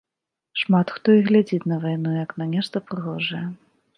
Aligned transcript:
Шмат 0.61 0.93
хто 0.95 1.15
і 1.17 1.21
глядзіць 1.27 1.69
на 1.73 1.77
вайну 1.85 2.15
як 2.23 2.29
на 2.43 2.49
нешта 2.53 2.83
прыгожае. 2.87 3.45